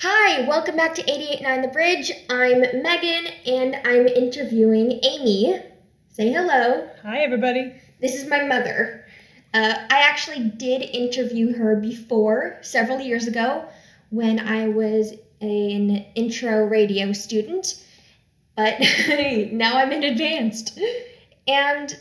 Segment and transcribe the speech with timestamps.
[0.00, 2.12] Hi, welcome back to 889 The Bridge.
[2.28, 5.62] I'm Megan and I'm interviewing Amy.
[6.10, 6.88] Say hello.
[7.02, 7.72] Hi, everybody.
[8.00, 9.06] This is my mother.
[9.54, 13.66] Uh, I actually did interview her before, several years ago,
[14.10, 17.82] when I was an intro radio student,
[18.56, 18.80] but
[19.52, 20.78] now I'm in advanced.
[21.46, 21.96] And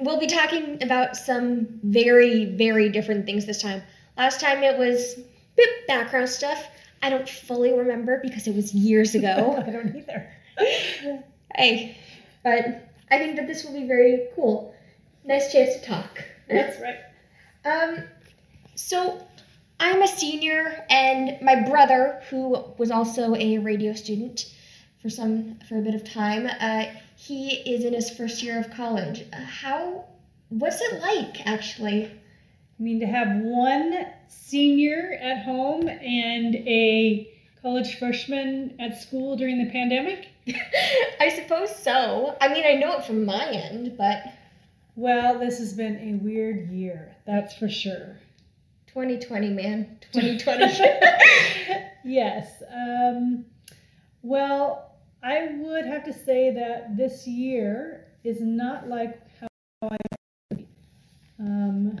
[0.00, 3.82] we'll be talking about some very, very different things this time.
[4.16, 5.20] Last time it was
[5.56, 6.68] bit background stuff.
[7.04, 9.62] I don't fully remember because it was years ago.
[9.66, 10.26] I don't either.
[11.54, 11.98] hey,
[12.42, 14.74] but I think that this will be very cool.
[15.22, 16.24] Nice chance to talk.
[16.48, 16.96] That's right.
[17.66, 18.04] Um,
[18.74, 19.22] so
[19.78, 24.50] I'm a senior, and my brother, who was also a radio student
[25.02, 26.86] for some for a bit of time, uh,
[27.16, 29.26] he is in his first year of college.
[29.30, 30.06] Uh, how?
[30.48, 32.10] What's it like, actually?
[32.78, 37.30] I mean, to have one senior at home and a
[37.62, 40.28] college freshman at school during the pandemic?
[41.20, 42.36] I suppose so.
[42.40, 44.24] I mean, I know it from my end, but
[44.96, 48.18] Well, this has been a weird year, that's for sure.
[48.88, 50.78] 2020, man, 2020.
[52.04, 52.62] yes.
[52.72, 53.44] Um,
[54.22, 59.48] well, I would have to say that this year is not like how
[59.82, 59.96] I
[61.38, 62.00] um,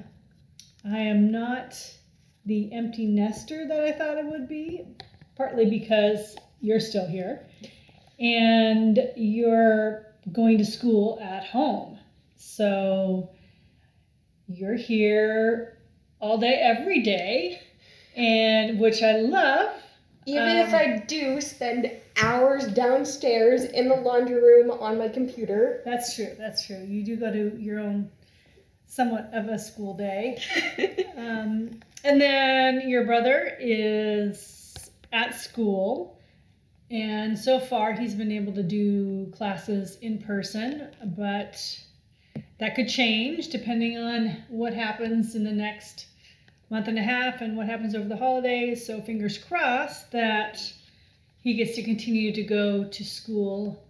[0.94, 1.74] I am not
[2.46, 4.84] the empty nester that I thought it would be,
[5.34, 7.44] partly because you're still here
[8.20, 11.98] and you're going to school at home.
[12.36, 13.30] So
[14.46, 15.78] you're here
[16.20, 17.60] all day, every day,
[18.16, 19.74] and which I love.
[20.26, 21.90] Even Um, if I do spend
[22.22, 25.82] hours downstairs in the laundry room on my computer.
[25.84, 26.36] That's true.
[26.38, 26.84] That's true.
[26.86, 28.10] You do go to your own
[28.86, 30.40] somewhat of a school day.
[31.16, 34.74] Um, and then your brother is
[35.12, 36.18] at school,
[36.90, 41.56] and so far he's been able to do classes in person, but
[42.58, 46.06] that could change depending on what happens in the next
[46.68, 48.84] month and a half and what happens over the holidays.
[48.84, 50.60] So, fingers crossed that
[51.42, 53.84] he gets to continue to go to school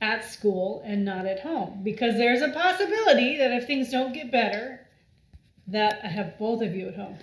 [0.00, 4.30] at school and not at home because there's a possibility that if things don't get
[4.30, 4.80] better
[5.66, 7.18] that I have both of you at home.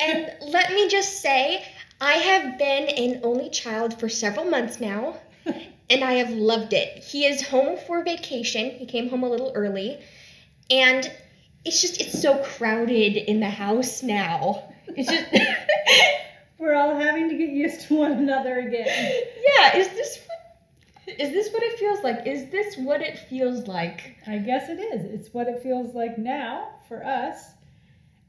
[0.00, 1.64] and let me just say,
[2.00, 5.16] I have been an only child for several months now,
[5.90, 7.02] and I have loved it.
[7.02, 8.70] He is home for vacation.
[8.70, 10.00] He came home a little early,
[10.70, 11.10] and
[11.64, 14.72] it's just it's so crowded in the house now.
[14.88, 15.26] It's just
[16.58, 18.86] We're all having to get used to one another again.
[18.86, 19.76] yeah.
[19.76, 20.26] Is this
[21.06, 22.26] is this what it feels like?
[22.26, 24.16] Is this what it feels like?
[24.26, 25.04] I guess it is.
[25.04, 27.50] It's what it feels like now for us.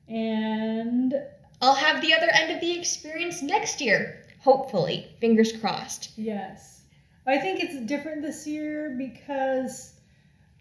[0.08, 1.14] And
[1.62, 5.08] I'll have the other end of the experience next year, hopefully.
[5.20, 6.12] Fingers crossed.
[6.18, 6.84] yes,
[7.28, 9.94] I think it's different this year because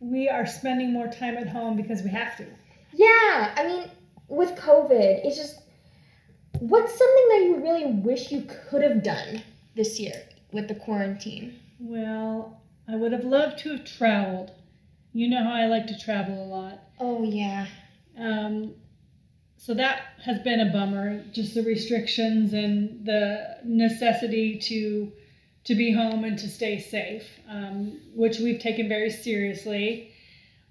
[0.01, 2.47] we are spending more time at home because we have to.
[2.93, 3.91] Yeah, I mean,
[4.29, 5.61] with COVID, it's just
[6.61, 9.43] what's something that you really wish you could have done
[9.75, 11.59] this year with the quarantine?
[11.79, 14.53] Well, I would have loved to have traveled.
[15.13, 16.81] You know how I like to travel a lot.
[16.99, 17.67] Oh yeah.
[18.19, 18.75] Um,
[19.57, 25.13] so that has been a bummer, just the restrictions and the necessity to
[25.65, 30.13] to be home and to stay safe, um, which we've taken very seriously.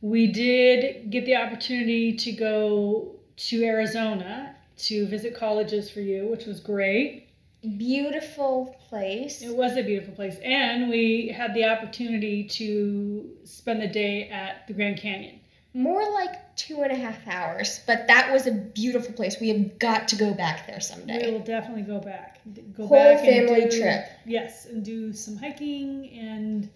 [0.01, 6.45] We did get the opportunity to go to Arizona to visit colleges for you, which
[6.45, 7.29] was great.
[7.77, 9.41] Beautiful place.
[9.41, 14.67] It was a beautiful place, and we had the opportunity to spend the day at
[14.67, 15.39] the Grand Canyon.
[15.73, 19.39] More like two and a half hours, but that was a beautiful place.
[19.39, 21.27] We have got to go back there someday.
[21.27, 22.41] We will definitely go back.
[22.75, 24.05] Go Whole back and family do- trip.
[24.25, 26.69] Yes, and do some hiking and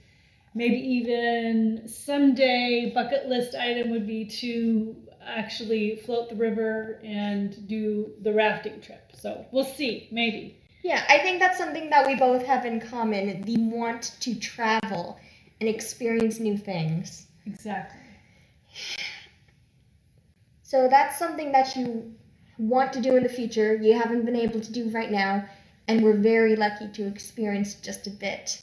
[0.56, 8.14] maybe even someday bucket list item would be to actually float the river and do
[8.22, 9.12] the rafting trip.
[9.14, 10.62] So we'll see, maybe.
[10.84, 15.20] Yeah, I think that's something that we both have in common the want to travel
[15.60, 17.28] and experience new things.
[17.46, 18.00] Exactly.
[20.64, 22.14] So that's something that you
[22.58, 25.46] want to do in the future, you haven't been able to do right now,
[25.88, 28.62] and we're very lucky to experience just a bit.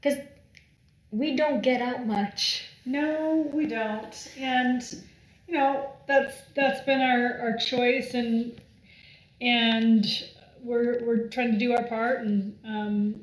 [0.00, 0.18] Because
[1.10, 2.68] we don't get out much.
[2.84, 4.28] No, we don't.
[4.38, 4.82] And
[5.46, 8.60] you know, that's that's been our, our choice and
[9.40, 10.04] and
[10.66, 13.20] we're we're trying to do our part and um,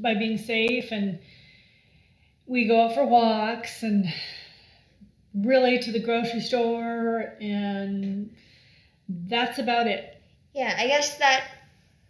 [0.00, 1.18] by being safe and
[2.46, 4.06] we go out for walks and
[5.34, 8.34] really to the grocery store and
[9.08, 10.20] that's about it.
[10.54, 11.44] Yeah, I guess that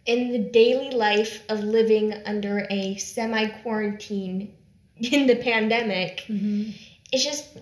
[0.05, 4.53] in the daily life of living under a semi quarantine
[4.97, 6.71] in the pandemic, Mm-hmm.
[7.11, 7.57] it's just,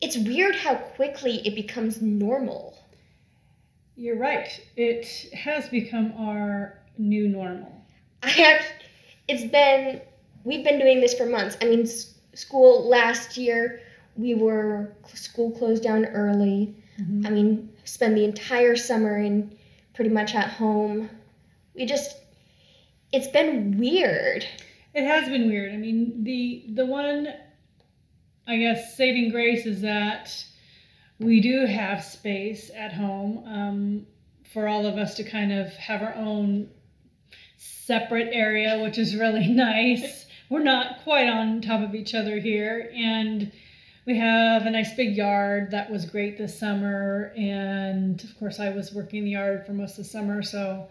[0.00, 2.76] it's weird how quickly it becomes normal.
[3.96, 4.48] You're right.
[4.76, 7.72] It has become our new normal.
[8.22, 8.72] I act,
[9.28, 10.00] it's been,
[10.44, 11.56] we've been doing this for months.
[11.60, 13.80] I mean, s- school last year,
[14.16, 16.74] we were, school closed down early.
[17.00, 17.26] Mhm.
[17.26, 19.56] I mean, spend the entire summer in
[19.94, 21.10] pretty much at home.
[21.74, 22.16] We just,
[23.12, 24.44] it's been weird.
[24.94, 25.72] It has been weird.
[25.72, 27.28] I mean, the the one,
[28.46, 30.32] I guess, saving grace is that
[31.18, 34.06] we do have space at home um,
[34.52, 36.68] for all of us to kind of have our own
[37.56, 40.26] separate area, which is really nice.
[40.50, 43.50] We're not quite on top of each other here, and
[44.06, 47.32] we have a nice big yard that was great this summer.
[47.36, 50.88] And of course, I was working the yard for most of the summer, so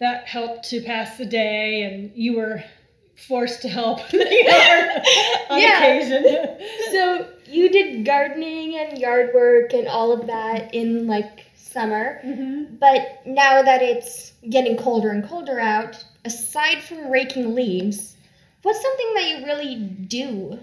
[0.00, 1.82] that helped to pass the day.
[1.82, 2.62] And you were
[3.16, 5.02] forced to help the yard
[5.50, 5.78] on Yeah.
[5.82, 6.58] occasion.
[6.92, 12.20] So you did gardening and yard work and all of that in like summer.
[12.24, 12.78] Mhm.
[12.78, 18.16] But now that it's getting colder and colder out, aside from raking leaves,
[18.62, 20.58] what's something that you really do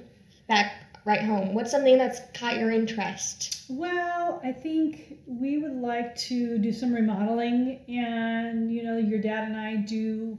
[0.48, 0.74] back
[1.06, 1.54] right home?
[1.54, 3.66] What's something that's caught your interest?
[3.70, 9.46] Well, I think we would like to do some remodeling, and you know, your dad
[9.46, 10.38] and I do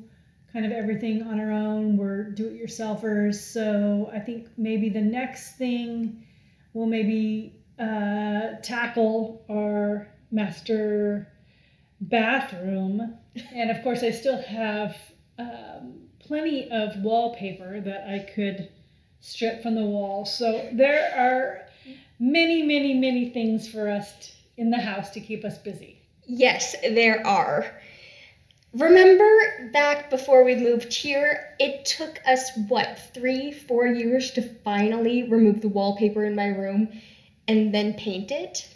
[0.53, 1.97] kind of everything on our own.
[1.97, 6.27] We're do-it-yourselfers, so I think maybe the next thing
[6.75, 11.29] we'll maybe uh, tackle our master
[12.01, 13.17] bathroom,
[13.53, 14.97] and of course, I still have
[15.39, 18.69] um, plenty of wallpaper that I could
[19.21, 20.25] strip from the wall.
[20.25, 21.67] So there are
[22.19, 26.03] many, many, many things for us t- in the house to keep us busy.
[26.27, 27.81] Yes, there are.
[28.75, 35.25] Remember back before we moved here, it took us, what, three, four years to finally
[35.25, 36.89] remove the wallpaper in my room
[37.49, 38.67] and then paint it?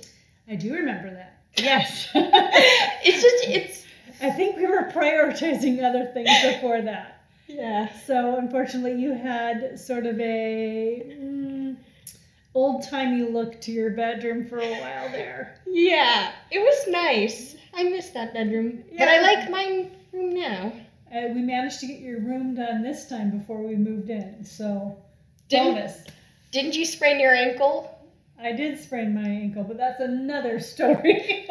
[0.48, 1.40] I do remember that.
[1.56, 2.08] Yes.
[2.14, 3.86] it's just, it's.
[4.20, 7.22] I think we were prioritizing other things before that.
[7.46, 7.88] Yeah.
[8.06, 11.76] So unfortunately, you had sort of a mm,
[12.54, 15.58] old-timey look to your bedroom for a while there.
[15.66, 17.56] Yeah, it was nice.
[17.76, 18.84] I miss that bedroom.
[18.98, 20.72] But I like my room now.
[21.14, 24.96] Uh, we managed to get your room done this time before we moved in, so
[25.48, 26.04] Didn't, bonus.
[26.50, 27.92] didn't you sprain your ankle?
[28.40, 31.46] I did sprain my ankle, but that's another story.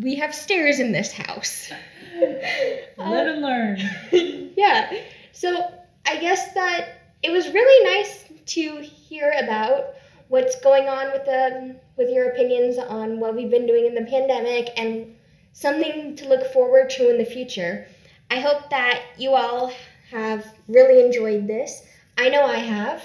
[0.00, 1.70] We have stairs in this house.
[2.20, 3.78] Live and learn.
[4.56, 4.92] yeah.
[5.32, 5.72] So
[6.06, 9.94] I guess that it was really nice to hear about
[10.28, 14.08] what's going on with the with your opinions on what we've been doing in the
[14.10, 15.14] pandemic and
[15.54, 17.86] something to look forward to in the future.
[18.30, 19.72] I hope that you all
[20.10, 21.82] have really enjoyed this.
[22.18, 23.02] I know I have.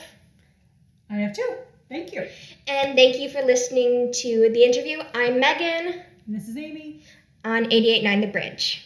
[1.10, 1.56] I have too.
[1.88, 2.28] Thank you.
[2.68, 5.00] And thank you for listening to the interview.
[5.16, 7.02] I'm Megan And this is Amy.
[7.46, 8.86] on 889 The Bridge.